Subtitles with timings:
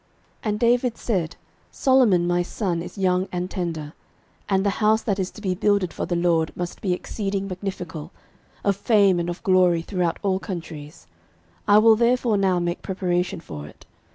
[0.41, 1.35] 13:022:005 And David said,
[1.69, 3.93] Solomon my son is young and tender,
[4.49, 8.09] and the house that is to be builded for the LORD must be exceeding magnifical,
[8.65, 11.05] of fame and of glory throughout all countries:
[11.67, 13.85] I will therefore now make preparation for it.